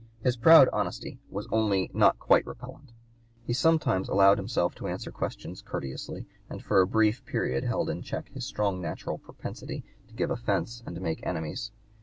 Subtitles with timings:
[0.23, 2.47] His proud honesty was only not quite (p.
[2.47, 7.63] 166) repellent; he sometimes allowed himself to answer questions courteously, and for a brief period
[7.63, 11.69] held in check his strong natural propensity to give offence and make enemies.